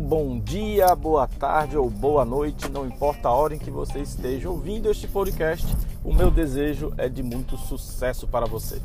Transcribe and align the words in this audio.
bom 0.00 0.38
dia, 0.38 0.94
boa 0.94 1.26
tarde 1.26 1.76
ou 1.76 1.88
boa 1.88 2.24
noite, 2.24 2.68
não 2.68 2.86
importa 2.86 3.28
a 3.28 3.32
hora 3.32 3.54
em 3.54 3.58
que 3.58 3.70
você 3.70 4.00
esteja 4.00 4.50
ouvindo 4.50 4.90
este 4.90 5.06
podcast, 5.06 5.66
o 6.04 6.12
meu 6.12 6.30
desejo 6.30 6.92
é 6.96 7.08
de 7.08 7.22
muito 7.22 7.56
sucesso 7.56 8.26
para 8.26 8.46
você. 8.46 8.80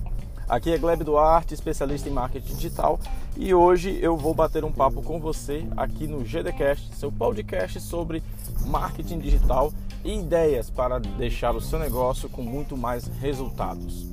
Aqui 0.47 0.72
é 0.72 0.78
Gleb 0.78 1.04
Duarte, 1.04 1.54
especialista 1.54 2.10
em 2.10 2.12
marketing 2.12 2.56
digital, 2.56 3.00
e 3.36 3.54
hoje 3.54 3.97
eu 4.01 4.18
vou 4.18 4.33
bater 4.33 4.64
um 4.64 4.72
papo 4.72 5.01
com 5.01 5.19
você 5.19 5.65
aqui 5.78 6.08
no 6.08 6.19
GDcast, 6.19 6.96
seu 6.96 7.12
podcast 7.12 7.79
sobre 7.82 8.23
marketing 8.65 9.19
digital 9.19 9.72
e 10.04 10.18
ideias 10.18 10.69
para 10.69 11.00
deixar 11.00 11.55
o 11.55 11.62
seu 11.62 11.79
negócio 11.79 12.29
com 12.29 12.41
muito 12.41 12.78
mais 12.78 13.05
resultados. 13.19 14.08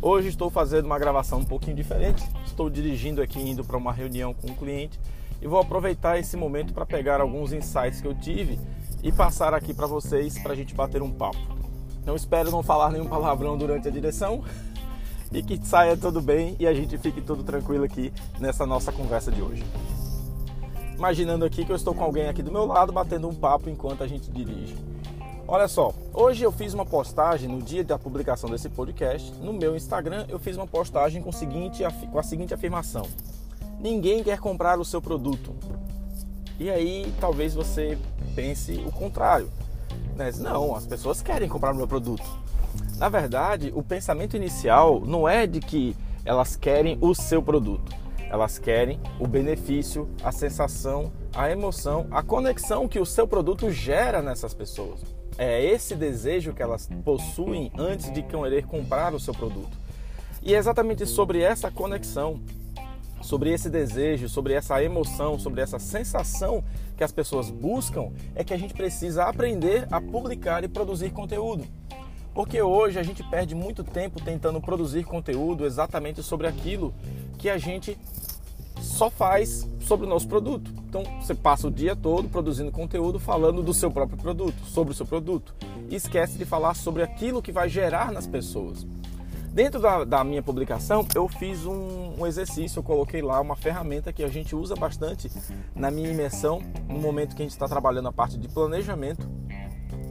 Hoje 0.00 0.28
estou 0.28 0.50
fazendo 0.50 0.86
uma 0.86 0.98
gravação 0.98 1.38
um 1.40 1.44
pouquinho 1.44 1.76
diferente, 1.76 2.22
estou 2.44 2.68
dirigindo 2.68 3.22
aqui 3.22 3.40
indo 3.40 3.64
para 3.64 3.76
uma 3.76 3.92
reunião 3.92 4.34
com 4.34 4.50
um 4.50 4.54
cliente 4.54 4.98
e 5.42 5.46
vou 5.48 5.60
aproveitar 5.60 6.18
esse 6.18 6.36
momento 6.36 6.72
para 6.72 6.86
pegar 6.86 7.20
alguns 7.20 7.52
insights 7.52 8.00
que 8.00 8.06
eu 8.06 8.14
tive 8.14 8.58
e 9.02 9.10
passar 9.10 9.52
aqui 9.52 9.74
para 9.74 9.86
vocês 9.86 10.38
para 10.38 10.52
a 10.52 10.56
gente 10.56 10.74
bater 10.74 11.02
um 11.02 11.10
papo. 11.10 11.38
Não 12.06 12.14
espero 12.14 12.50
não 12.50 12.62
falar 12.62 12.92
nenhum 12.92 13.06
palavrão 13.06 13.58
durante 13.58 13.88
a 13.88 13.90
direção 13.90 14.44
e 15.32 15.42
que 15.42 15.58
saia 15.66 15.96
tudo 15.96 16.20
bem 16.20 16.56
e 16.60 16.66
a 16.66 16.72
gente 16.72 16.96
fique 16.96 17.20
tudo 17.20 17.42
tranquilo 17.42 17.84
aqui 17.84 18.12
nessa 18.38 18.64
nossa 18.64 18.92
conversa 18.92 19.32
de 19.32 19.42
hoje. 19.42 19.64
Imaginando 20.96 21.44
aqui 21.44 21.64
que 21.64 21.72
eu 21.72 21.76
estou 21.76 21.94
com 21.94 22.04
alguém 22.04 22.28
aqui 22.28 22.42
do 22.42 22.52
meu 22.52 22.64
lado 22.64 22.92
batendo 22.92 23.28
um 23.28 23.34
papo 23.34 23.68
enquanto 23.68 24.04
a 24.04 24.06
gente 24.06 24.30
dirige. 24.30 24.76
Olha 25.48 25.66
só, 25.66 25.92
hoje 26.14 26.44
eu 26.44 26.52
fiz 26.52 26.72
uma 26.72 26.86
postagem 26.86 27.48
no 27.48 27.60
dia 27.60 27.82
da 27.82 27.98
publicação 27.98 28.48
desse 28.48 28.68
podcast. 28.68 29.32
No 29.40 29.52
meu 29.52 29.74
Instagram, 29.74 30.24
eu 30.28 30.38
fiz 30.38 30.56
uma 30.56 30.66
postagem 30.66 31.20
com, 31.20 31.32
seguinte, 31.32 31.82
com 32.10 32.18
a 32.18 32.22
seguinte 32.22 32.54
afirmação: 32.54 33.06
ninguém 33.82 34.22
quer 34.22 34.38
comprar 34.38 34.78
o 34.78 34.84
seu 34.84 35.02
produto. 35.02 35.52
E 36.58 36.70
aí 36.70 37.12
talvez 37.20 37.52
você 37.52 37.98
pense 38.34 38.72
o 38.86 38.92
contrário. 38.92 39.50
Né? 40.16 40.30
Não, 40.38 40.74
as 40.76 40.86
pessoas 40.86 41.20
querem 41.20 41.48
comprar 41.48 41.72
o 41.72 41.76
meu 41.76 41.88
produto. 41.88 42.24
Na 42.96 43.08
verdade, 43.08 43.72
o 43.74 43.82
pensamento 43.82 44.36
inicial 44.36 45.00
não 45.00 45.28
é 45.28 45.46
de 45.46 45.58
que 45.58 45.96
elas 46.24 46.54
querem 46.54 46.96
o 47.00 47.12
seu 47.14 47.42
produto. 47.42 47.92
Elas 48.30 48.58
querem 48.58 49.00
o 49.18 49.26
benefício, 49.26 50.08
a 50.22 50.30
sensação, 50.30 51.12
a 51.34 51.50
emoção, 51.50 52.06
a 52.10 52.22
conexão 52.22 52.88
que 52.88 53.00
o 53.00 53.04
seu 53.04 53.26
produto 53.26 53.70
gera 53.70 54.22
nessas 54.22 54.54
pessoas. 54.54 55.00
É 55.36 55.62
esse 55.62 55.96
desejo 55.96 56.54
que 56.54 56.62
elas 56.62 56.88
possuem 57.04 57.72
antes 57.76 58.12
de 58.12 58.22
querer 58.22 58.64
comprar 58.64 59.12
o 59.12 59.20
seu 59.20 59.34
produto. 59.34 59.76
E 60.42 60.54
é 60.54 60.58
exatamente 60.58 61.04
sobre 61.06 61.42
essa 61.42 61.70
conexão 61.70 62.40
sobre 63.22 63.50
esse 63.50 63.70
desejo, 63.70 64.28
sobre 64.28 64.52
essa 64.52 64.82
emoção, 64.82 65.38
sobre 65.38 65.60
essa 65.60 65.78
sensação 65.78 66.62
que 66.96 67.04
as 67.04 67.12
pessoas 67.12 67.50
buscam, 67.50 68.10
é 68.34 68.44
que 68.44 68.52
a 68.52 68.58
gente 68.58 68.74
precisa 68.74 69.24
aprender 69.24 69.86
a 69.90 70.00
publicar 70.00 70.64
e 70.64 70.68
produzir 70.68 71.10
conteúdo. 71.10 71.64
Porque 72.34 72.60
hoje 72.60 72.98
a 72.98 73.02
gente 73.02 73.22
perde 73.22 73.54
muito 73.54 73.84
tempo 73.84 74.22
tentando 74.22 74.60
produzir 74.60 75.04
conteúdo 75.04 75.66
exatamente 75.66 76.22
sobre 76.22 76.46
aquilo 76.46 76.94
que 77.38 77.48
a 77.48 77.58
gente 77.58 77.98
só 78.80 79.10
faz 79.10 79.66
sobre 79.80 80.06
o 80.06 80.08
nosso 80.08 80.26
produto. 80.26 80.72
Então 80.88 81.02
você 81.20 81.34
passa 81.34 81.68
o 81.68 81.70
dia 81.70 81.94
todo 81.94 82.28
produzindo 82.28 82.70
conteúdo 82.70 83.18
falando 83.18 83.62
do 83.62 83.72
seu 83.72 83.90
próprio 83.90 84.18
produto, 84.18 84.64
sobre 84.64 84.92
o 84.92 84.96
seu 84.96 85.06
produto, 85.06 85.54
e 85.88 85.94
esquece 85.94 86.38
de 86.38 86.44
falar 86.44 86.74
sobre 86.74 87.02
aquilo 87.02 87.42
que 87.42 87.52
vai 87.52 87.68
gerar 87.68 88.10
nas 88.10 88.26
pessoas. 88.26 88.86
Dentro 89.52 89.78
da, 89.78 90.02
da 90.02 90.24
minha 90.24 90.42
publicação, 90.42 91.06
eu 91.14 91.28
fiz 91.28 91.66
um, 91.66 92.14
um, 92.18 92.26
exercício, 92.26 92.78
eu 92.78 92.82
coloquei 92.82 93.20
lá 93.20 93.38
uma 93.38 93.54
ferramenta 93.54 94.10
que 94.10 94.24
a 94.24 94.28
gente 94.28 94.56
usa 94.56 94.74
bastante 94.74 95.30
na 95.74 95.90
minha 95.90 96.10
imersão, 96.10 96.62
no 96.88 96.98
momento 96.98 97.36
que 97.36 97.42
a 97.42 97.44
gente 97.44 97.52
está 97.52 97.68
trabalhando 97.68 98.08
a 98.08 98.12
parte 98.12 98.38
de 98.38 98.48
planejamento. 98.48 99.28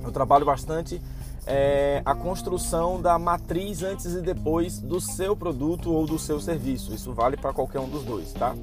Eu 0.03 0.11
trabalho 0.11 0.45
bastante 0.45 1.01
é, 1.47 2.03
a 2.05 2.13
construção 2.13 3.01
da 3.01 3.17
matriz 3.17 3.81
antes 3.81 4.13
e 4.13 4.21
depois 4.21 4.79
do 4.79 5.01
seu 5.01 5.35
produto 5.35 5.91
ou 5.91 6.05
do 6.05 6.19
seu 6.19 6.39
serviço. 6.39 6.93
Isso 6.93 7.11
vale 7.11 7.35
para 7.35 7.51
qualquer 7.51 7.79
um 7.79 7.89
dos 7.89 8.03
dois, 8.03 8.31
tá? 8.33 8.55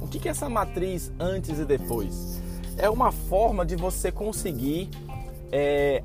O 0.00 0.08
que 0.08 0.26
é 0.26 0.32
essa 0.32 0.48
matriz 0.48 1.12
antes 1.20 1.60
e 1.60 1.64
depois? 1.64 2.42
É 2.76 2.90
uma 2.90 3.12
forma 3.12 3.64
de 3.64 3.76
você 3.76 4.10
conseguir 4.10 4.90
é, 5.52 6.02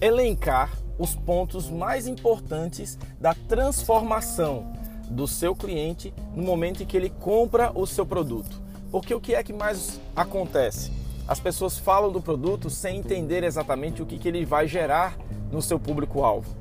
elencar 0.00 0.83
os 0.98 1.14
pontos 1.14 1.70
mais 1.70 2.06
importantes 2.06 2.98
da 3.20 3.34
transformação 3.34 4.72
do 5.10 5.26
seu 5.26 5.54
cliente 5.54 6.14
no 6.34 6.42
momento 6.42 6.82
em 6.82 6.86
que 6.86 6.96
ele 6.96 7.10
compra 7.10 7.70
o 7.74 7.86
seu 7.86 8.06
produto. 8.06 8.62
Porque 8.90 9.14
o 9.14 9.20
que 9.20 9.34
é 9.34 9.42
que 9.42 9.52
mais 9.52 10.00
acontece? 10.14 10.92
As 11.26 11.40
pessoas 11.40 11.78
falam 11.78 12.12
do 12.12 12.20
produto 12.20 12.70
sem 12.70 12.98
entender 12.98 13.42
exatamente 13.42 14.02
o 14.02 14.06
que, 14.06 14.18
que 14.18 14.28
ele 14.28 14.44
vai 14.44 14.68
gerar 14.68 15.16
no 15.50 15.60
seu 15.62 15.80
público-alvo. 15.80 16.54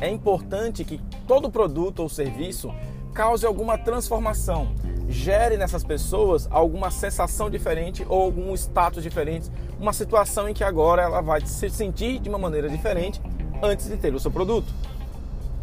É 0.00 0.08
importante 0.08 0.84
que 0.84 1.00
todo 1.26 1.50
produto 1.50 2.00
ou 2.00 2.08
serviço 2.08 2.72
cause 3.14 3.46
alguma 3.46 3.76
transformação, 3.76 4.68
gere 5.08 5.56
nessas 5.56 5.82
pessoas 5.82 6.46
alguma 6.50 6.90
sensação 6.90 7.48
diferente 7.48 8.04
ou 8.08 8.22
algum 8.22 8.54
status 8.54 9.02
diferente, 9.02 9.50
uma 9.80 9.92
situação 9.92 10.48
em 10.48 10.54
que 10.54 10.62
agora 10.62 11.02
ela 11.02 11.20
vai 11.20 11.44
se 11.44 11.68
sentir 11.70 12.20
de 12.20 12.28
uma 12.28 12.38
maneira 12.38 12.68
diferente 12.68 13.20
antes 13.62 13.88
de 13.88 13.96
ter 13.96 14.14
o 14.14 14.20
seu 14.20 14.30
produto. 14.30 14.72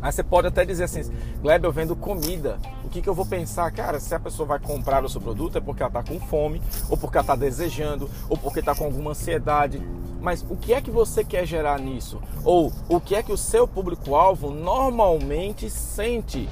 Aí 0.01 0.11
você 0.11 0.23
pode 0.23 0.47
até 0.47 0.63
dizer 0.63 0.83
assim, 0.83 1.01
Gleb, 1.41 1.63
eu 1.63 1.71
vendo 1.71 1.95
comida. 1.95 2.59
O 2.83 2.89
que, 2.89 3.01
que 3.01 3.09
eu 3.09 3.13
vou 3.15 3.25
pensar? 3.25 3.71
Cara, 3.71 3.99
se 3.99 4.13
a 4.13 4.19
pessoa 4.19 4.47
vai 4.47 4.59
comprar 4.59 5.03
o 5.03 5.09
seu 5.09 5.19
produto 5.19 5.57
é 5.57 5.61
porque 5.61 5.81
ela 5.81 5.89
está 5.89 6.03
com 6.03 6.19
fome, 6.19 6.61
ou 6.89 6.97
porque 6.97 7.17
ela 7.17 7.23
está 7.23 7.35
desejando, 7.35 8.09
ou 8.29 8.37
porque 8.37 8.59
está 8.59 8.75
com 8.75 8.85
alguma 8.85 9.11
ansiedade. 9.11 9.81
Mas 10.21 10.45
o 10.47 10.55
que 10.55 10.73
é 10.73 10.81
que 10.81 10.91
você 10.91 11.23
quer 11.23 11.45
gerar 11.45 11.79
nisso? 11.79 12.21
Ou 12.43 12.71
o 12.87 12.99
que 12.99 13.15
é 13.15 13.23
que 13.23 13.31
o 13.31 13.37
seu 13.37 13.67
público-alvo 13.67 14.51
normalmente 14.51 15.69
sente 15.69 16.47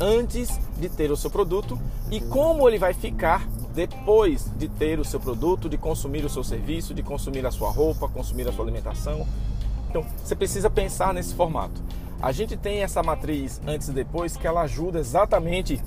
antes 0.00 0.58
de 0.78 0.88
ter 0.88 1.10
o 1.10 1.16
seu 1.16 1.30
produto 1.30 1.78
e 2.10 2.20
como 2.20 2.68
ele 2.68 2.78
vai 2.78 2.92
ficar 2.94 3.46
depois 3.74 4.50
de 4.56 4.68
ter 4.68 4.98
o 5.00 5.04
seu 5.04 5.18
produto, 5.18 5.68
de 5.68 5.76
consumir 5.76 6.24
o 6.24 6.28
seu 6.28 6.44
serviço, 6.44 6.94
de 6.94 7.02
consumir 7.02 7.44
a 7.44 7.50
sua 7.50 7.70
roupa, 7.70 8.08
consumir 8.08 8.48
a 8.48 8.52
sua 8.52 8.64
alimentação, 8.64 9.26
então, 9.94 10.04
você 10.24 10.34
precisa 10.34 10.68
pensar 10.68 11.14
nesse 11.14 11.32
formato. 11.34 11.80
A 12.20 12.32
gente 12.32 12.56
tem 12.56 12.82
essa 12.82 13.00
matriz 13.00 13.60
antes 13.64 13.86
e 13.86 13.92
depois 13.92 14.36
que 14.36 14.44
ela 14.44 14.62
ajuda 14.62 14.98
exatamente 14.98 15.80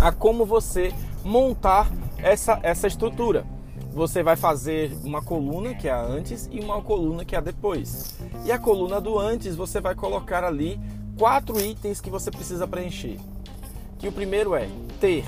a 0.00 0.10
como 0.10 0.44
você 0.44 0.92
montar 1.24 1.88
essa, 2.18 2.58
essa 2.64 2.88
estrutura. 2.88 3.46
Você 3.92 4.24
vai 4.24 4.34
fazer 4.34 4.92
uma 5.04 5.22
coluna 5.22 5.72
que 5.72 5.86
é 5.86 5.92
a 5.92 6.02
antes 6.02 6.48
e 6.50 6.58
uma 6.58 6.82
coluna 6.82 7.24
que 7.24 7.36
é 7.36 7.38
a 7.38 7.40
depois. 7.40 8.18
E 8.44 8.50
a 8.50 8.58
coluna 8.58 9.00
do 9.00 9.16
antes 9.16 9.54
você 9.54 9.80
vai 9.80 9.94
colocar 9.94 10.42
ali 10.42 10.80
quatro 11.16 11.60
itens 11.60 12.00
que 12.00 12.10
você 12.10 12.28
precisa 12.28 12.66
preencher. 12.66 13.20
Que 14.00 14.08
o 14.08 14.12
primeiro 14.12 14.56
é 14.56 14.68
ter. 14.98 15.24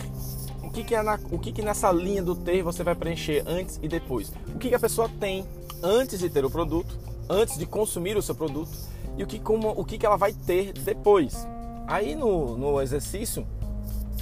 O 0.65 0.71
que, 0.71 0.83
que 0.83 0.97
é 0.97 1.03
na, 1.03 1.17
o 1.31 1.39
que, 1.39 1.53
que 1.53 1.63
nessa 1.63 1.93
linha 1.93 2.25
do 2.25 2.35
ter 2.35 2.61
você 2.61 2.83
vai 2.83 2.97
preencher 2.97 3.45
antes 3.47 3.79
e 3.81 3.87
depois? 3.87 4.33
O 4.49 4.59
que, 4.59 4.71
que 4.71 4.75
a 4.75 4.81
pessoa 4.81 5.09
tem 5.21 5.47
antes 5.81 6.19
de 6.19 6.29
ter 6.29 6.45
o 6.45 6.51
produto? 6.51 7.04
Antes 7.29 7.59
de 7.59 7.67
consumir 7.67 8.17
o 8.17 8.23
seu 8.23 8.35
produto 8.35 8.73
e 9.17 9.23
o 9.23 9.27
que, 9.27 9.39
como, 9.39 9.71
o 9.71 9.85
que, 9.85 9.99
que 9.99 10.07
ela 10.07 10.17
vai 10.17 10.33
ter 10.33 10.73
depois. 10.73 11.47
Aí 11.87 12.15
no, 12.15 12.57
no 12.57 12.81
exercício, 12.81 13.47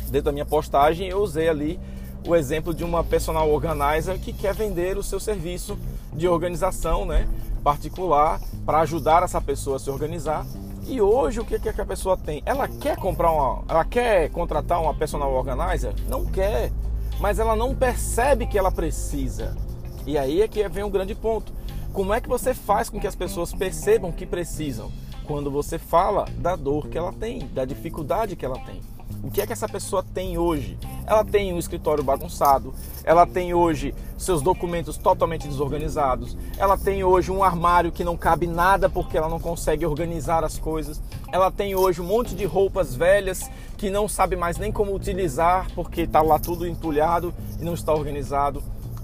dentro 0.09 0.27
da 0.27 0.33
minha 0.33 0.45
postagem, 0.45 1.09
eu 1.09 1.19
usei 1.21 1.49
ali 1.49 1.81
o 2.27 2.37
exemplo 2.37 2.75
de 2.75 2.85
uma 2.85 3.03
personal 3.03 3.51
organizer 3.51 4.19
que 4.19 4.33
quer 4.33 4.55
vender 4.55 4.97
o 4.97 5.03
seu 5.03 5.19
serviço 5.19 5.79
de 6.13 6.29
organização 6.29 7.05
né, 7.05 7.29
particular 7.65 8.41
para 8.65 8.81
ajudar 8.81 9.23
essa 9.23 9.41
pessoa 9.41 9.77
a 9.77 9.79
se 9.81 9.91
organizar. 9.91 10.47
E 10.87 11.01
hoje 11.01 11.41
o 11.41 11.45
que, 11.45 11.59
que 11.59 11.81
a 11.81 11.87
pessoa 11.87 12.17
tem? 12.17 12.43
Ela 12.45 12.67
quer 12.69 12.97
comprar 12.97 13.31
uma. 13.31 13.63
Ela 13.69 13.85
quer 13.85 14.29
contratar 14.31 14.81
uma 14.83 14.93
personal 14.93 15.33
organizer? 15.33 15.95
Não 16.09 16.27
quer. 16.27 16.73
Mas 17.21 17.39
ela 17.39 17.55
não 17.55 17.75
percebe 17.75 18.47
que 18.47 18.59
ela 18.59 18.71
precisa. 18.71 19.57
E 20.05 20.19
aí 20.19 20.43
é 20.43 20.49
que 20.49 20.67
vem 20.69 20.83
um 20.83 20.91
grande 20.91 21.15
ponto. 21.15 21.53
Como 21.93 22.15
é 22.15 22.23
que 22.23 22.29
você 22.29 22.55
faz 22.55 22.89
com 22.89 22.99
que 22.99 23.07
as 23.07 23.15
pessoas 23.15 23.53
percebam 23.53 24.11
que 24.11 24.25
precisam? 24.25 24.91
Quando 25.27 25.51
você 25.51 25.79
fala 25.79 26.25
da 26.39 26.57
dor 26.57 26.89
que 26.89 26.97
ela 26.97 27.13
tem, 27.13 27.47
da 27.49 27.67
dificuldade 27.67 28.35
que 28.35 28.47
ela 28.47 28.59
tem. 28.61 28.81
O 29.23 29.31
que 29.31 29.43
é 29.43 29.47
que 29.47 29.53
essa 29.53 29.69
pessoa 29.69 30.03
tem 30.03 30.39
hoje? 30.39 30.79
Ela 31.07 31.23
tem 31.23 31.53
um 31.53 31.59
escritório 31.59 32.03
bagunçado, 32.03 32.73
ela 33.05 33.27
tem 33.27 33.53
hoje 33.53 33.95
seus 34.17 34.41
documentos 34.41 34.97
totalmente 34.97 35.47
desorganizados, 35.47 36.35
ela 36.57 36.79
tem 36.79 37.05
hoje 37.05 37.31
um 37.31 37.45
armário 37.45 37.93
que 37.93 38.03
não 38.03 38.17
cabe 38.17 38.47
nada 38.47 38.89
porque 38.89 39.19
ela 39.19 39.29
não 39.29 39.39
consegue 39.39 39.85
organizar 39.85 40.45
as 40.45 40.59
coisas, 40.59 41.01
ela 41.31 41.51
tem 41.51 41.75
hoje 41.75 42.01
um 42.01 42.07
monte 42.07 42.35
de 42.35 42.47
roupas 42.47 42.95
velhas 42.95 43.51
que 43.77 43.91
não 43.91 44.09
sabe 44.09 44.35
mais 44.35 44.57
nem 44.57 44.73
como 44.73 44.95
utilizar 44.95 45.71
porque 45.75 46.03
está 46.03 46.23
lá 46.23 46.39
tudo 46.39 46.67
entulhado 46.67 47.35
e 47.61 47.65
não 47.65 47.75
está 47.75 47.93
organizado. 47.93 48.63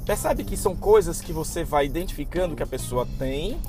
Percebe 0.08 0.42
que 0.42 0.56
são 0.56 0.74
coisas 0.74 1.20
que 1.20 1.34
você 1.34 1.64
vai 1.64 1.84
identificando 1.84 2.56
que 2.56 2.62
a 2.62 2.66
pessoa 2.66 3.06
tem 3.18 3.60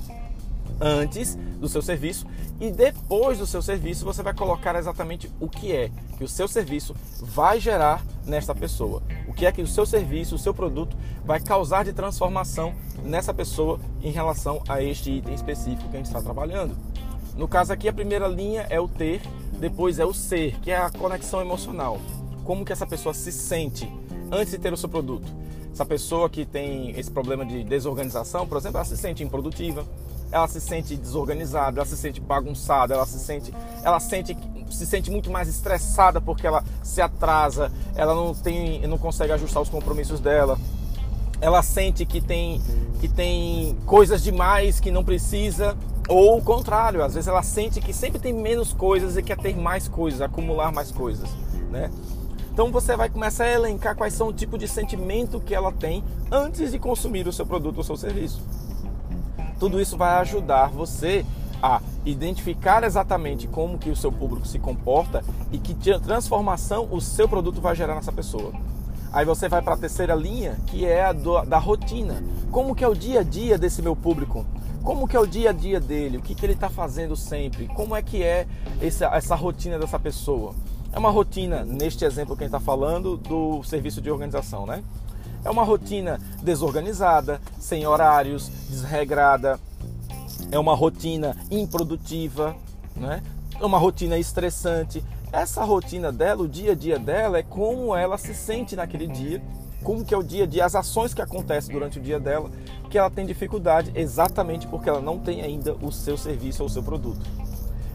antes 0.80 1.36
do 1.36 1.68
seu 1.68 1.82
serviço 1.82 2.26
e 2.62 2.72
depois 2.72 3.40
do 3.40 3.46
seu 3.46 3.62
serviço 3.62 4.06
você 4.06 4.24
vai 4.24 4.34
colocar 4.34 4.74
exatamente 4.78 5.30
o 5.38 5.50
que 5.50 5.74
é 5.74 5.92
que 6.18 6.24
o 6.24 6.30
seu 6.30 6.48
serviço 6.48 6.96
vai 7.20 7.60
gerar 7.60 8.02
nesta 8.26 8.56
pessoa. 8.56 9.04
O 9.28 9.34
que 9.34 9.46
é 9.46 9.52
que 9.52 9.62
o 9.62 9.68
seu 9.68 9.86
serviço, 9.86 10.36
o 10.36 10.40
seu 10.40 10.54
produto 10.54 10.96
vai 11.26 11.42
causar 11.42 11.84
de 11.84 11.92
transformação 11.92 12.74
nessa 13.04 13.34
pessoa 13.34 13.78
em 14.02 14.10
relação 14.10 14.64
a 14.70 14.82
este 14.82 15.12
item 15.12 15.36
específico 15.36 15.90
que 15.90 15.98
a 15.98 16.00
gente 16.00 16.06
está 16.06 16.22
trabalhando. 16.22 16.74
No 17.36 17.50
caso 17.50 17.74
aqui, 17.74 17.90
a 17.90 17.94
primeira 17.94 18.30
linha 18.30 18.66
é 18.70 18.80
o 18.80 18.88
ter, 18.88 19.22
depois 19.60 20.00
é 20.00 20.06
o 20.06 20.14
ser, 20.14 20.58
que 20.62 20.72
é 20.72 20.78
a 20.78 20.90
conexão 20.90 21.42
emocional. 21.42 22.00
Como 22.46 22.64
que 22.64 22.72
essa 22.72 22.88
pessoa 22.88 23.14
se 23.14 23.30
sente 23.30 23.92
antes 24.32 24.52
de 24.52 24.58
ter 24.58 24.72
o 24.72 24.78
seu 24.78 24.88
produto. 24.88 25.49
Essa 25.74 25.86
pessoa 25.86 26.30
que 26.30 26.46
tem 26.46 26.92
esse 27.00 27.10
problema 27.10 27.46
de 27.46 27.64
desorganização, 27.64 28.48
por 28.48 28.58
exemplo, 28.58 28.78
ela 28.78 28.86
se 28.86 28.98
sente 28.98 29.24
improdutiva, 29.24 29.86
ela 30.32 30.48
se 30.48 30.62
sente 30.62 30.96
desorganizada, 30.96 31.80
ela 31.80 31.86
se 31.86 31.98
sente 31.98 32.20
bagunçada, 32.20 32.94
ela 32.94 33.06
se 33.06 33.20
sente, 33.20 33.54
ela 33.84 34.00
sente, 34.00 34.38
se 34.70 34.86
sente 34.86 35.10
muito 35.10 35.32
mais 35.32 35.48
estressada 35.48 36.22
porque 36.22 36.46
ela 36.46 36.64
se 36.84 37.02
atrasa, 37.02 37.72
ela 37.96 38.14
não 38.14 38.34
tem, 38.34 38.86
não 38.88 38.98
consegue 38.98 39.32
ajustar 39.34 39.62
os 39.62 39.70
compromissos 39.70 40.20
dela, 40.20 40.60
ela 41.42 41.64
sente 41.64 42.06
que 42.06 42.22
tem, 42.22 42.62
que 43.00 43.08
tem 43.08 43.78
coisas 43.86 44.22
demais 44.22 44.80
que 44.80 44.92
não 44.92 45.04
precisa, 45.04 45.76
ou 46.08 46.38
o 46.38 46.42
contrário, 46.42 47.04
às 47.04 47.14
vezes 47.14 47.28
ela 47.28 47.44
sente 47.44 47.80
que 47.80 47.94
sempre 47.94 48.20
tem 48.20 48.34
menos 48.34 48.74
coisas 48.74 49.16
e 49.16 49.24
quer 49.24 49.38
ter 49.38 49.56
mais 49.56 49.88
coisas, 49.88 50.22
acumular 50.22 50.72
mais 50.72 50.92
coisas, 50.92 51.30
né? 51.72 51.90
Então 52.60 52.74
você 52.74 52.98
vai 52.98 53.08
começar 53.08 53.46
a 53.46 53.54
elencar 53.54 53.96
quais 53.96 54.14
são 54.14 54.28
o 54.28 54.34
tipo 54.34 54.58
de 54.58 54.68
sentimento 54.68 55.40
que 55.40 55.56
ela 55.56 55.72
tem 55.72 56.04
antes 56.30 56.74
de 56.74 56.78
consumir 56.78 57.26
o 57.26 57.32
seu 57.32 57.46
produto 57.46 57.78
ou 57.78 57.84
seu 57.86 57.96
serviço. 57.96 58.42
Tudo 59.58 59.80
isso 59.80 59.96
vai 59.96 60.18
ajudar 60.18 60.68
você 60.68 61.26
a 61.64 61.82
identificar 62.06 62.84
exatamente 62.84 63.48
como 63.48 63.78
que 63.78 63.90
o 63.90 63.96
seu 63.96 64.12
público 64.12 64.46
se 64.46 64.60
comporta 64.60 65.24
e 65.54 65.58
que 65.58 65.74
transformação 66.02 66.90
o 66.92 67.00
seu 67.00 67.30
produto 67.30 67.62
vai 67.62 67.74
gerar 67.78 67.96
nessa 67.96 68.12
pessoa. 68.12 68.52
Aí 69.14 69.24
você 69.24 69.48
vai 69.48 69.62
para 69.62 69.76
a 69.76 69.78
terceira 69.78 70.14
linha, 70.14 70.58
que 70.68 70.86
é 70.86 71.06
a 71.06 71.14
do, 71.14 71.42
da 71.46 71.60
rotina. 71.60 72.22
Como 72.52 72.76
que 72.76 72.84
é 72.84 72.90
o 72.90 72.94
dia 72.94 73.22
a 73.22 73.24
dia 73.24 73.58
desse 73.58 73.82
meu 73.82 73.96
público? 73.96 74.46
Como 74.84 75.08
que 75.08 75.16
é 75.16 75.20
o 75.22 75.26
dia 75.26 75.52
a 75.52 75.54
dia 75.54 75.80
dele? 75.80 76.18
O 76.18 76.22
que, 76.22 76.36
que 76.36 76.46
ele 76.46 76.54
está 76.54 76.70
fazendo 76.70 77.16
sempre? 77.16 77.68
Como 77.70 77.96
é 77.96 78.02
que 78.02 78.22
é 78.22 78.46
essa, 78.82 79.06
essa 79.06 79.34
rotina 79.34 79.80
dessa 79.80 79.98
pessoa? 79.98 80.54
É 80.92 80.98
uma 80.98 81.12
rotina, 81.12 81.64
neste 81.64 82.04
exemplo 82.04 82.36
que 82.36 82.44
a 82.44 82.48
gente 82.48 82.56
está 82.56 82.60
falando, 82.60 83.16
do 83.16 83.64
serviço 83.64 84.02
de 84.02 84.10
organização, 84.10 84.66
né? 84.66 84.84
É 85.46 85.50
uma 85.50 85.64
rotina 85.64 86.20
desorganizada, 86.42 87.40
sem 87.60 87.86
horários, 87.86 88.50
desregrada. 88.70 89.60
É 90.52 90.58
uma 90.58 90.74
rotina 90.74 91.38
improdutiva, 91.52 92.56
né? 92.96 93.22
É 93.60 93.66
uma 93.66 93.78
rotina 93.78 94.18
estressante. 94.18 95.04
Essa 95.32 95.64
rotina 95.64 96.12
dela, 96.12 96.42
o 96.42 96.48
dia 96.48 96.72
a 96.72 96.76
dia 96.76 96.98
dela, 96.98 97.38
é 97.38 97.44
como 97.44 97.96
ela 97.96 98.18
se 98.18 98.34
sente 98.34 98.76
naquele 98.76 99.08
dia, 99.08 99.42
como 99.84 100.04
que 100.04 100.14
é 100.14 100.18
o 100.18 100.24
dia 100.24 100.44
a 100.44 100.48
dia, 100.48 100.66
as 100.66 100.76
ações 100.76 101.14
que 101.14 101.22
acontecem 101.22 101.72
durante 101.72 102.00
o 102.00 102.02
dia 102.02 102.20
dela, 102.20 102.50
que 102.90 102.98
ela 102.98 103.12
tem 103.12 103.26
dificuldade 103.26 103.92
exatamente 103.94 104.68
porque 104.68 104.90
ela 104.90 105.00
não 105.00 105.20
tem 105.20 105.42
ainda 105.42 105.76
o 105.76 105.92
seu 105.92 106.18
serviço 106.18 106.64
ou 106.64 106.68
o 106.68 106.72
seu 106.72 106.82
produto. 106.82 107.22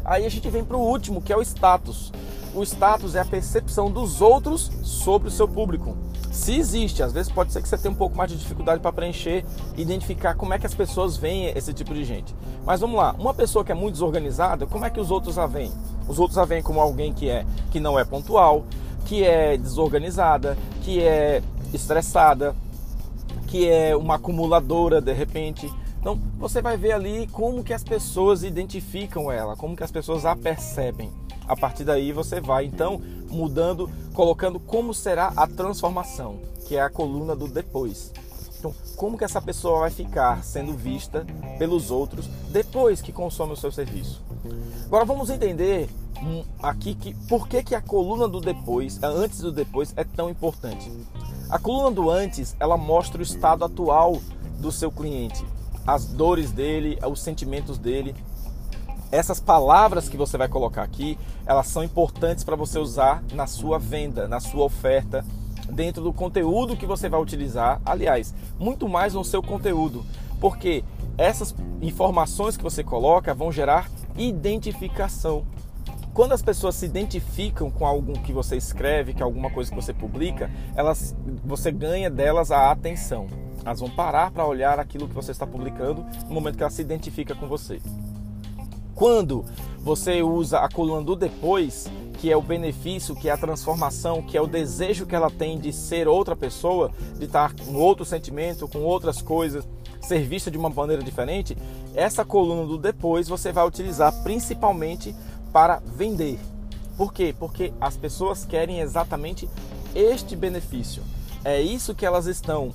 Aí 0.04 0.24
a 0.24 0.28
gente 0.28 0.48
vem 0.48 0.64
para 0.64 0.76
o 0.76 0.80
último, 0.80 1.20
que 1.20 1.32
é 1.32 1.36
o 1.36 1.42
status. 1.42 2.12
O 2.54 2.62
status 2.62 3.16
é 3.16 3.20
a 3.20 3.24
percepção 3.24 3.90
dos 3.90 4.20
outros 4.22 4.70
sobre 4.84 5.26
o 5.26 5.30
seu 5.30 5.48
público. 5.48 5.96
Se 6.30 6.56
existe, 6.56 7.02
às 7.02 7.12
vezes 7.12 7.30
pode 7.30 7.52
ser 7.52 7.60
que 7.60 7.68
você 7.68 7.76
tenha 7.76 7.90
um 7.90 7.96
pouco 7.96 8.16
mais 8.16 8.30
de 8.30 8.36
dificuldade 8.36 8.80
para 8.80 8.92
preencher, 8.92 9.44
identificar 9.76 10.34
como 10.36 10.54
é 10.54 10.58
que 10.58 10.66
as 10.66 10.74
pessoas 10.74 11.16
veem 11.16 11.46
esse 11.46 11.72
tipo 11.72 11.92
de 11.92 12.04
gente. 12.04 12.32
Mas 12.64 12.80
vamos 12.80 12.96
lá, 12.96 13.14
uma 13.18 13.34
pessoa 13.34 13.64
que 13.64 13.72
é 13.72 13.74
muito 13.74 13.94
desorganizada, 13.94 14.66
como 14.66 14.84
é 14.84 14.90
que 14.90 15.00
os 15.00 15.10
outros 15.10 15.36
a 15.36 15.46
veem? 15.46 15.72
Os 16.06 16.20
outros 16.20 16.38
a 16.38 16.44
veem 16.44 16.62
como 16.62 16.80
alguém 16.80 17.12
que 17.12 17.28
é 17.28 17.44
que 17.72 17.80
não 17.80 17.98
é 17.98 18.04
pontual, 18.04 18.64
que 19.04 19.24
é 19.24 19.56
desorganizada, 19.56 20.56
que 20.82 21.02
é 21.02 21.42
estressada, 21.72 22.54
que 23.48 23.68
é 23.68 23.96
uma 23.96 24.14
acumuladora 24.14 25.00
de 25.00 25.12
repente. 25.12 25.72
Então, 25.98 26.20
você 26.38 26.62
vai 26.62 26.76
ver 26.76 26.92
ali 26.92 27.26
como 27.32 27.64
que 27.64 27.72
as 27.72 27.82
pessoas 27.82 28.44
identificam 28.44 29.30
ela, 29.32 29.56
como 29.56 29.74
que 29.74 29.82
as 29.82 29.90
pessoas 29.90 30.24
a 30.24 30.36
percebem. 30.36 31.23
A 31.46 31.56
partir 31.56 31.84
daí 31.84 32.12
você 32.12 32.40
vai 32.40 32.64
então 32.66 33.00
mudando, 33.30 33.90
colocando 34.12 34.58
como 34.58 34.94
será 34.94 35.32
a 35.36 35.46
transformação, 35.46 36.38
que 36.66 36.76
é 36.76 36.80
a 36.80 36.90
coluna 36.90 37.36
do 37.36 37.48
depois. 37.48 38.12
Então, 38.58 38.74
como 38.96 39.18
que 39.18 39.24
essa 39.24 39.42
pessoa 39.42 39.80
vai 39.80 39.90
ficar 39.90 40.42
sendo 40.42 40.72
vista 40.72 41.26
pelos 41.58 41.90
outros 41.90 42.26
depois 42.50 43.02
que 43.02 43.12
consome 43.12 43.52
o 43.52 43.56
seu 43.56 43.70
serviço? 43.70 44.22
Agora 44.86 45.04
vamos 45.04 45.28
entender 45.28 45.88
hum, 46.22 46.42
aqui 46.62 46.94
que 46.94 47.14
por 47.26 47.46
que, 47.46 47.62
que 47.62 47.74
a 47.74 47.82
coluna 47.82 48.26
do 48.26 48.40
depois, 48.40 49.02
antes 49.02 49.40
do 49.40 49.52
depois, 49.52 49.92
é 49.96 50.04
tão 50.04 50.30
importante. 50.30 50.90
A 51.50 51.58
coluna 51.58 51.90
do 51.90 52.10
antes, 52.10 52.56
ela 52.58 52.76
mostra 52.76 53.18
o 53.18 53.22
estado 53.22 53.64
atual 53.64 54.18
do 54.58 54.72
seu 54.72 54.90
cliente, 54.90 55.44
as 55.86 56.06
dores 56.06 56.50
dele, 56.50 56.98
os 57.06 57.20
sentimentos 57.20 57.76
dele, 57.76 58.14
essas 59.14 59.38
palavras 59.38 60.08
que 60.08 60.16
você 60.16 60.36
vai 60.36 60.48
colocar 60.48 60.82
aqui, 60.82 61.16
elas 61.46 61.68
são 61.68 61.84
importantes 61.84 62.42
para 62.42 62.56
você 62.56 62.80
usar 62.80 63.22
na 63.32 63.46
sua 63.46 63.78
venda, 63.78 64.26
na 64.26 64.40
sua 64.40 64.64
oferta, 64.64 65.24
dentro 65.70 66.02
do 66.02 66.12
conteúdo 66.12 66.76
que 66.76 66.84
você 66.84 67.08
vai 67.08 67.20
utilizar. 67.20 67.80
Aliás, 67.86 68.34
muito 68.58 68.88
mais 68.88 69.14
no 69.14 69.24
seu 69.24 69.40
conteúdo, 69.40 70.04
porque 70.40 70.82
essas 71.16 71.54
informações 71.80 72.56
que 72.56 72.62
você 72.64 72.82
coloca 72.82 73.32
vão 73.32 73.52
gerar 73.52 73.88
identificação. 74.16 75.44
Quando 76.12 76.32
as 76.32 76.42
pessoas 76.42 76.74
se 76.74 76.86
identificam 76.86 77.70
com 77.70 77.86
algo 77.86 78.14
que 78.20 78.32
você 78.32 78.56
escreve, 78.56 79.14
que 79.14 79.22
é 79.22 79.24
alguma 79.24 79.50
coisa 79.50 79.70
que 79.70 79.76
você 79.76 79.92
publica, 79.92 80.50
elas, 80.74 81.14
você 81.44 81.70
ganha 81.70 82.10
delas 82.10 82.50
a 82.50 82.70
atenção. 82.72 83.28
Elas 83.64 83.78
vão 83.78 83.90
parar 83.90 84.32
para 84.32 84.44
olhar 84.44 84.80
aquilo 84.80 85.08
que 85.08 85.14
você 85.14 85.30
está 85.30 85.46
publicando 85.46 86.04
no 86.28 86.34
momento 86.34 86.56
que 86.56 86.62
ela 86.62 86.70
se 86.70 86.82
identifica 86.82 87.34
com 87.34 87.46
você. 87.46 87.80
Quando 88.94 89.44
você 89.78 90.22
usa 90.22 90.60
a 90.60 90.68
coluna 90.68 91.02
do 91.02 91.16
depois, 91.16 91.90
que 92.18 92.30
é 92.30 92.36
o 92.36 92.40
benefício, 92.40 93.14
que 93.14 93.28
é 93.28 93.32
a 93.32 93.36
transformação, 93.36 94.22
que 94.22 94.36
é 94.36 94.40
o 94.40 94.46
desejo 94.46 95.04
que 95.04 95.14
ela 95.14 95.30
tem 95.30 95.58
de 95.58 95.72
ser 95.72 96.06
outra 96.06 96.36
pessoa, 96.36 96.90
de 97.18 97.24
estar 97.24 97.54
com 97.54 97.74
outro 97.74 98.04
sentimento, 98.04 98.68
com 98.68 98.78
outras 98.78 99.20
coisas, 99.20 99.66
ser 100.00 100.22
vista 100.22 100.50
de 100.50 100.56
uma 100.56 100.70
maneira 100.70 101.02
diferente, 101.02 101.56
essa 101.94 102.24
coluna 102.24 102.66
do 102.66 102.78
depois 102.78 103.28
você 103.28 103.52
vai 103.52 103.66
utilizar 103.66 104.22
principalmente 104.22 105.14
para 105.52 105.82
vender. 105.84 106.38
Por 106.96 107.12
quê? 107.12 107.34
Porque 107.38 107.72
as 107.80 107.96
pessoas 107.96 108.44
querem 108.44 108.80
exatamente 108.80 109.48
este 109.94 110.36
benefício. 110.36 111.02
É 111.44 111.60
isso 111.60 111.94
que 111.94 112.06
elas 112.06 112.26
estão 112.26 112.72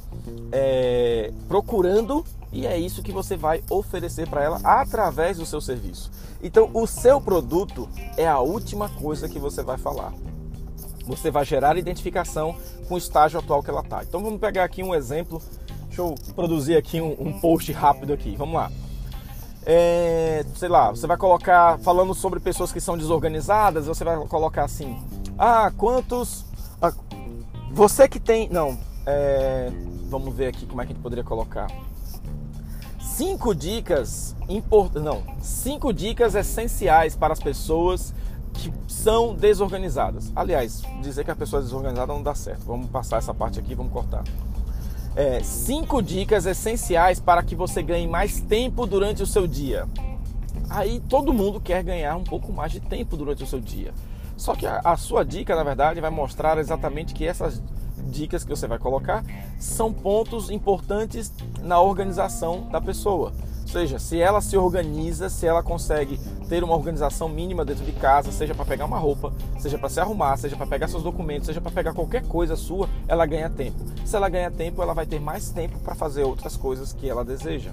é, 0.51 1.33
procurando 1.47 2.23
e 2.51 2.65
é 2.65 2.77
isso 2.77 3.01
que 3.01 3.11
você 3.11 3.35
vai 3.35 3.63
oferecer 3.69 4.27
para 4.27 4.43
ela 4.43 4.59
através 4.63 5.37
do 5.37 5.45
seu 5.45 5.59
serviço. 5.59 6.11
Então, 6.41 6.69
o 6.73 6.87
seu 6.87 7.19
produto 7.19 7.89
é 8.15 8.27
a 8.27 8.39
última 8.39 8.89
coisa 8.89 9.27
que 9.27 9.39
você 9.39 9.61
vai 9.63 9.77
falar. 9.77 10.13
Você 11.05 11.31
vai 11.31 11.43
gerar 11.43 11.77
identificação 11.77 12.55
com 12.87 12.95
o 12.95 12.97
estágio 12.97 13.39
atual 13.39 13.63
que 13.63 13.69
ela 13.69 13.81
está. 13.81 14.03
Então, 14.03 14.21
vamos 14.21 14.39
pegar 14.39 14.63
aqui 14.63 14.83
um 14.83 14.93
exemplo. 14.93 15.41
Deixa 15.87 16.01
eu 16.01 16.15
produzir 16.35 16.75
aqui 16.75 17.01
um, 17.01 17.15
um 17.19 17.39
post 17.39 17.71
rápido 17.71 18.13
aqui. 18.13 18.35
Vamos 18.35 18.55
lá. 18.55 18.71
É, 19.65 20.45
sei 20.55 20.69
lá, 20.69 20.91
você 20.91 21.05
vai 21.05 21.17
colocar 21.17 21.77
falando 21.79 22.13
sobre 22.13 22.39
pessoas 22.39 22.71
que 22.71 22.79
são 22.79 22.97
desorganizadas. 22.97 23.87
Você 23.87 24.03
vai 24.03 24.15
colocar 24.27 24.63
assim: 24.63 24.97
Ah, 25.37 25.71
quantos? 25.75 26.45
Você 27.71 28.07
que 28.07 28.19
tem, 28.19 28.49
não. 28.49 28.77
É, 29.05 29.71
vamos 30.09 30.35
ver 30.35 30.47
aqui 30.47 30.65
como 30.65 30.81
é 30.81 30.85
que 30.85 30.91
a 30.91 30.95
gente 30.95 31.01
poderia 31.01 31.23
colocar 31.23 31.67
cinco 33.19 33.53
dicas 33.53 34.35
importantes, 34.47 35.03
não, 35.03 35.21
cinco 35.41 35.91
dicas 35.91 36.35
essenciais 36.35 37.17
para 37.17 37.33
as 37.33 37.39
pessoas 37.39 38.13
que 38.53 38.71
são 38.87 39.35
desorganizadas. 39.35 40.31
Aliás, 40.35 40.83
dizer 41.01 41.25
que 41.25 41.31
a 41.31 41.35
pessoa 41.35 41.61
é 41.61 41.63
desorganizada 41.63 42.13
não 42.13 42.23
dá 42.23 42.33
certo. 42.33 42.63
Vamos 42.65 42.89
passar 42.89 43.17
essa 43.17 43.33
parte 43.33 43.59
aqui, 43.59 43.75
vamos 43.75 43.91
cortar. 43.91 44.23
É, 45.15 45.41
cinco 45.43 46.01
dicas 46.01 46.45
essenciais 46.45 47.19
para 47.19 47.43
que 47.43 47.55
você 47.55 47.81
ganhe 47.83 48.07
mais 48.07 48.39
tempo 48.39 48.85
durante 48.85 49.21
o 49.21 49.27
seu 49.27 49.45
dia. 49.45 49.85
Aí 50.69 51.01
todo 51.09 51.33
mundo 51.33 51.59
quer 51.59 51.83
ganhar 51.83 52.15
um 52.15 52.23
pouco 52.23 52.53
mais 52.53 52.71
de 52.71 52.79
tempo 52.79 53.17
durante 53.17 53.43
o 53.43 53.47
seu 53.47 53.59
dia. 53.59 53.93
Só 54.39 54.55
que 54.55 54.65
a, 54.65 54.79
a 54.85 54.95
sua 54.95 55.25
dica, 55.25 55.53
na 55.53 55.63
verdade, 55.63 55.99
vai 55.99 56.09
mostrar 56.09 56.57
exatamente 56.57 57.13
que 57.13 57.27
essas 57.27 57.61
dicas 58.07 58.45
que 58.45 58.49
você 58.49 58.67
vai 58.67 58.79
colocar 58.79 59.21
são 59.59 59.91
pontos 59.91 60.49
importantes 60.49 61.31
na 61.61 61.81
organização 61.81 62.69
da 62.71 62.79
pessoa. 62.79 63.33
Ou 63.61 63.67
seja, 63.67 63.99
se 63.99 64.17
ela 64.17 64.39
se 64.39 64.55
organiza, 64.55 65.29
se 65.29 65.45
ela 65.45 65.61
consegue 65.61 66.17
ter 66.47 66.63
uma 66.63 66.73
organização 66.73 67.27
mínima 67.27 67.65
dentro 67.65 67.83
de 67.83 67.91
casa, 67.91 68.31
seja 68.31 68.55
para 68.55 68.63
pegar 68.63 68.85
uma 68.85 68.97
roupa, 68.97 69.33
seja 69.59 69.77
para 69.77 69.89
se 69.89 69.99
arrumar, 69.99 70.37
seja 70.37 70.55
para 70.55 70.65
pegar 70.65 70.87
seus 70.87 71.03
documentos, 71.03 71.45
seja 71.45 71.59
para 71.59 71.71
pegar 71.71 71.93
qualquer 71.93 72.25
coisa 72.25 72.55
sua, 72.55 72.87
ela 73.09 73.25
ganha 73.25 73.49
tempo. 73.49 73.77
Se 74.05 74.15
ela 74.15 74.29
ganha 74.29 74.49
tempo, 74.49 74.81
ela 74.81 74.93
vai 74.93 75.05
ter 75.05 75.19
mais 75.19 75.49
tempo 75.49 75.77
para 75.79 75.95
fazer 75.95 76.23
outras 76.23 76.55
coisas 76.55 76.93
que 76.93 77.09
ela 77.09 77.25
deseja. 77.25 77.71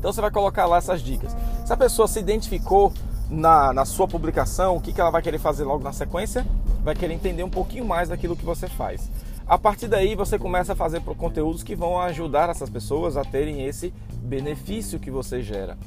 Então 0.00 0.12
você 0.12 0.20
vai 0.20 0.32
colocar 0.32 0.66
lá 0.66 0.78
essas 0.78 1.00
dicas. 1.00 1.34
Se 1.64 1.72
a 1.72 1.76
pessoa 1.76 2.08
se 2.08 2.18
identificou 2.18 2.92
na, 3.30 3.72
na 3.72 3.84
sua 3.84 4.08
publicação, 4.08 4.76
o 4.76 4.80
que, 4.80 4.92
que 4.92 5.00
ela 5.00 5.10
vai 5.10 5.22
querer 5.22 5.38
fazer 5.38 5.64
logo 5.64 5.84
na 5.84 5.92
sequência? 5.92 6.46
Vai 6.82 6.94
querer 6.94 7.14
entender 7.14 7.42
um 7.42 7.50
pouquinho 7.50 7.84
mais 7.84 8.08
daquilo 8.08 8.36
que 8.36 8.44
você 8.44 8.68
faz. 8.68 9.10
A 9.46 9.58
partir 9.58 9.88
daí 9.88 10.14
você 10.14 10.38
começa 10.38 10.72
a 10.72 10.76
fazer 10.76 11.00
conteúdos 11.00 11.62
que 11.62 11.74
vão 11.74 11.98
ajudar 12.00 12.50
essas 12.50 12.68
pessoas 12.68 13.16
a 13.16 13.24
terem 13.24 13.64
esse 13.64 13.92
benefício 14.22 14.98
que 14.98 15.10
você 15.10 15.42
gera. 15.42 15.78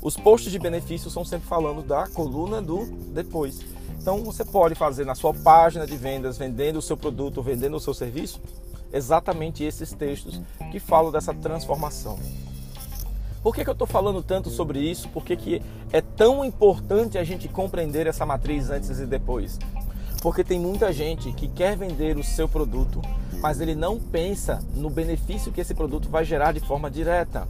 Os 0.00 0.16
posts 0.16 0.52
de 0.52 0.58
benefício 0.58 1.10
são 1.10 1.24
sempre 1.24 1.48
falando 1.48 1.82
da 1.82 2.06
coluna 2.08 2.62
do 2.62 2.86
depois. 3.12 3.60
Então 4.00 4.22
você 4.24 4.44
pode 4.44 4.74
fazer 4.74 5.04
na 5.04 5.14
sua 5.14 5.34
página 5.34 5.86
de 5.86 5.96
vendas, 5.96 6.38
vendendo 6.38 6.78
o 6.78 6.82
seu 6.82 6.96
produto, 6.96 7.42
vendendo 7.42 7.76
o 7.76 7.80
seu 7.80 7.92
serviço, 7.92 8.40
exatamente 8.92 9.64
esses 9.64 9.92
textos 9.92 10.40
que 10.70 10.78
falam 10.78 11.10
dessa 11.10 11.34
transformação. 11.34 12.18
Por 13.42 13.54
que, 13.54 13.62
que 13.62 13.70
eu 13.70 13.72
estou 13.72 13.86
falando 13.86 14.22
tanto 14.22 14.50
sobre 14.50 14.80
isso? 14.80 15.08
Por 15.08 15.24
que, 15.24 15.36
que 15.36 15.62
é 15.92 16.00
tão 16.00 16.44
importante 16.44 17.16
a 17.16 17.24
gente 17.24 17.48
compreender 17.48 18.06
essa 18.06 18.26
matriz 18.26 18.70
antes 18.70 18.98
e 18.98 19.06
depois? 19.06 19.58
Porque 20.20 20.42
tem 20.42 20.58
muita 20.58 20.92
gente 20.92 21.32
que 21.32 21.46
quer 21.46 21.76
vender 21.76 22.16
o 22.16 22.24
seu 22.24 22.48
produto, 22.48 23.00
mas 23.40 23.60
ele 23.60 23.74
não 23.74 23.98
pensa 23.98 24.60
no 24.74 24.90
benefício 24.90 25.52
que 25.52 25.60
esse 25.60 25.74
produto 25.74 26.08
vai 26.08 26.24
gerar 26.24 26.52
de 26.52 26.60
forma 26.60 26.90
direta. 26.90 27.46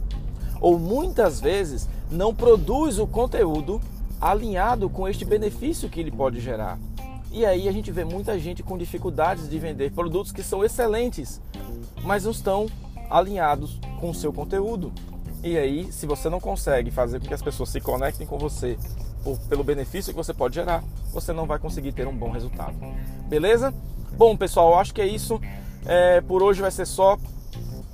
Ou 0.61 0.77
muitas 0.77 1.39
vezes 1.39 1.89
não 2.11 2.35
produz 2.35 2.99
o 2.99 3.07
conteúdo 3.07 3.81
alinhado 4.21 4.89
com 4.89 5.07
este 5.07 5.25
benefício 5.25 5.89
que 5.89 5.99
ele 5.99 6.11
pode 6.11 6.39
gerar. 6.39 6.77
E 7.31 7.45
aí 7.45 7.67
a 7.67 7.71
gente 7.71 7.91
vê 7.91 8.03
muita 8.03 8.37
gente 8.39 8.61
com 8.61 8.77
dificuldades 8.77 9.49
de 9.49 9.57
vender 9.57 9.91
produtos 9.91 10.31
que 10.31 10.43
são 10.43 10.63
excelentes, 10.63 11.41
mas 12.03 12.25
não 12.25 12.31
estão 12.31 12.67
alinhados 13.09 13.79
com 13.99 14.09
o 14.09 14.15
seu 14.15 14.33
conteúdo. 14.33 14.91
E 15.43 15.57
aí, 15.57 15.91
se 15.91 16.05
você 16.05 16.29
não 16.29 16.39
consegue 16.39 16.91
fazer 16.91 17.19
com 17.19 17.27
que 17.27 17.33
as 17.33 17.41
pessoas 17.41 17.69
se 17.69 17.79
conectem 17.79 18.27
com 18.27 18.37
você 18.37 18.77
por, 19.23 19.37
pelo 19.41 19.63
benefício 19.63 20.13
que 20.13 20.17
você 20.17 20.33
pode 20.33 20.55
gerar, 20.55 20.83
você 21.13 21.31
não 21.31 21.45
vai 21.45 21.57
conseguir 21.57 21.93
ter 21.93 22.07
um 22.07 22.15
bom 22.15 22.29
resultado. 22.29 22.75
Beleza? 23.27 23.73
Bom, 24.11 24.35
pessoal, 24.35 24.77
acho 24.77 24.93
que 24.93 25.01
é 25.01 25.07
isso. 25.07 25.39
É, 25.85 26.19
por 26.21 26.43
hoje 26.43 26.61
vai 26.61 26.71
ser 26.71 26.85
só. 26.85 27.17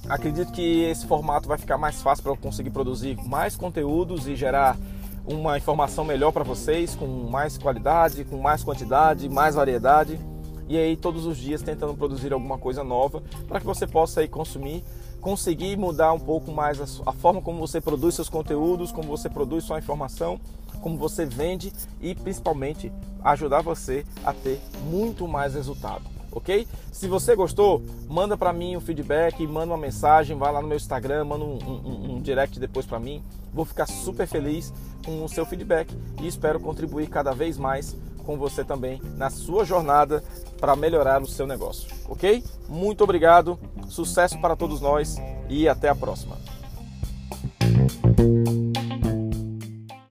Acredito 0.09 0.51
que 0.51 0.83
esse 0.83 1.05
formato 1.05 1.47
vai 1.47 1.57
ficar 1.57 1.77
mais 1.77 2.01
fácil 2.01 2.23
para 2.23 2.31
eu 2.31 2.37
conseguir 2.37 2.71
produzir 2.71 3.15
mais 3.25 3.55
conteúdos 3.55 4.27
e 4.27 4.35
gerar 4.35 4.77
uma 5.25 5.57
informação 5.57 6.05
melhor 6.05 6.31
para 6.31 6.43
vocês, 6.43 6.95
com 6.95 7.07
mais 7.07 7.57
qualidade, 7.57 8.23
com 8.23 8.37
mais 8.37 8.63
quantidade, 8.63 9.27
mais 9.29 9.55
variedade. 9.55 10.19
E 10.67 10.77
aí 10.77 10.95
todos 10.95 11.25
os 11.25 11.37
dias 11.37 11.61
tentando 11.61 11.93
produzir 11.93 12.33
alguma 12.33 12.57
coisa 12.57 12.83
nova 12.83 13.21
para 13.47 13.59
que 13.59 13.65
você 13.65 13.85
possa 13.85 14.21
aí 14.21 14.27
consumir 14.27 14.83
conseguir 15.25 15.75
mudar 15.75 16.13
um 16.13 16.19
pouco 16.19 16.51
mais 16.51 16.79
a, 17.03 17.11
forma 17.11 17.41
como 17.41 17.57
você 17.57 17.81
produz 17.81 18.13
seus 18.13 18.29
conteúdos, 18.29 18.91
como 18.91 19.07
você 19.07 19.27
produz 19.27 19.63
sua 19.63 19.79
informação, 19.79 20.39
como 20.81 20.99
você 20.99 21.25
vende 21.25 21.73
e 21.99 22.13
principalmente 22.13 22.93
ajudar 23.23 23.61
você 23.61 24.05
a 24.23 24.31
ter 24.31 24.61
muito 24.83 25.27
mais 25.27 25.55
resultado, 25.55 26.03
ok? 26.31 26.67
Se 26.91 27.07
você 27.07 27.35
gostou, 27.35 27.81
manda 28.07 28.37
para 28.37 28.53
mim 28.53 28.77
um 28.77 28.79
feedback, 28.79 29.47
manda 29.47 29.73
uma 29.73 29.79
mensagem, 29.79 30.37
vai 30.37 30.53
lá 30.53 30.61
no 30.61 30.67
meu 30.67 30.77
Instagram, 30.77 31.25
manda 31.25 31.43
um, 31.43 31.57
um, 31.57 32.15
um 32.17 32.21
direct 32.21 32.59
depois 32.59 32.85
para 32.85 32.99
mim. 32.99 33.23
Vou 33.51 33.65
ficar 33.65 33.87
super 33.87 34.27
feliz 34.27 34.71
com 35.03 35.25
o 35.25 35.27
seu 35.27 35.43
feedback 35.43 35.91
e 36.21 36.27
espero 36.27 36.59
contribuir 36.59 37.07
cada 37.07 37.33
vez 37.33 37.57
mais 37.57 37.95
com 38.25 38.37
você 38.37 38.63
também 38.63 39.01
na 39.17 39.29
sua 39.29 39.63
jornada 39.63 40.23
para 40.59 40.75
melhorar 40.75 41.21
o 41.21 41.27
seu 41.27 41.45
negócio, 41.45 41.89
ok? 42.09 42.43
Muito 42.67 43.03
obrigado, 43.03 43.59
sucesso 43.87 44.39
para 44.39 44.55
todos 44.55 44.81
nós 44.81 45.17
e 45.49 45.67
até 45.67 45.89
a 45.89 45.95
próxima. 45.95 46.35